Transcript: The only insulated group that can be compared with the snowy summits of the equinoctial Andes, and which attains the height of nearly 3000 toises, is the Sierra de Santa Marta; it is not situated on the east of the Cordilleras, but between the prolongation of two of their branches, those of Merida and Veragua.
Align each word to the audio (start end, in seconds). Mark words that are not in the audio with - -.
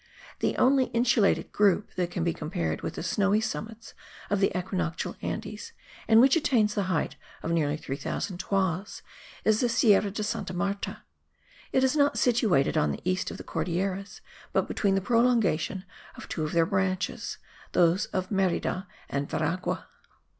The 0.39 0.57
only 0.57 0.85
insulated 0.85 1.51
group 1.51 1.93
that 1.93 2.09
can 2.09 2.23
be 2.23 2.33
compared 2.33 2.81
with 2.81 2.95
the 2.95 3.03
snowy 3.03 3.39
summits 3.39 3.93
of 4.31 4.39
the 4.39 4.51
equinoctial 4.57 5.15
Andes, 5.21 5.73
and 6.07 6.19
which 6.19 6.35
attains 6.35 6.73
the 6.73 6.85
height 6.89 7.17
of 7.43 7.51
nearly 7.51 7.77
3000 7.77 8.39
toises, 8.39 9.03
is 9.45 9.59
the 9.59 9.69
Sierra 9.69 10.09
de 10.09 10.23
Santa 10.23 10.55
Marta; 10.55 11.03
it 11.71 11.83
is 11.83 11.95
not 11.95 12.17
situated 12.17 12.79
on 12.79 12.91
the 12.91 13.01
east 13.05 13.29
of 13.29 13.37
the 13.37 13.43
Cordilleras, 13.43 14.21
but 14.53 14.67
between 14.67 14.95
the 14.95 15.01
prolongation 15.01 15.85
of 16.15 16.27
two 16.27 16.43
of 16.43 16.51
their 16.51 16.65
branches, 16.65 17.37
those 17.73 18.07
of 18.07 18.31
Merida 18.31 18.87
and 19.07 19.29
Veragua. 19.29 19.85